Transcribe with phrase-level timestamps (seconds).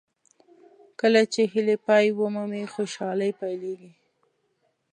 [0.99, 3.91] کله چې هیلې پای ومومي خوشالۍ پیلېږي.